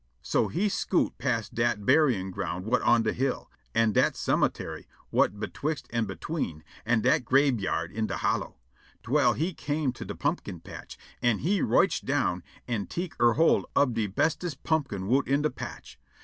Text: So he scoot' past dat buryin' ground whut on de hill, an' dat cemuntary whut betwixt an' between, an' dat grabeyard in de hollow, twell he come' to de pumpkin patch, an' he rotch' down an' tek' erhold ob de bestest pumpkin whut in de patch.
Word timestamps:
So 0.23 0.47
he 0.47 0.67
scoot' 0.67 1.15
past 1.19 1.53
dat 1.53 1.85
buryin' 1.85 2.31
ground 2.31 2.65
whut 2.65 2.81
on 2.81 3.03
de 3.03 3.13
hill, 3.13 3.51
an' 3.75 3.91
dat 3.91 4.15
cemuntary 4.15 4.87
whut 5.11 5.39
betwixt 5.39 5.85
an' 5.93 6.05
between, 6.05 6.63
an' 6.87 7.01
dat 7.01 7.23
grabeyard 7.23 7.91
in 7.91 8.07
de 8.07 8.17
hollow, 8.17 8.55
twell 9.03 9.33
he 9.33 9.53
come' 9.53 9.93
to 9.93 10.03
de 10.03 10.15
pumpkin 10.15 10.59
patch, 10.59 10.97
an' 11.21 11.37
he 11.37 11.61
rotch' 11.61 12.03
down 12.03 12.41
an' 12.67 12.87
tek' 12.87 13.15
erhold 13.19 13.65
ob 13.75 13.93
de 13.93 14.07
bestest 14.07 14.63
pumpkin 14.63 15.03
whut 15.03 15.27
in 15.27 15.43
de 15.43 15.51
patch. 15.51 15.99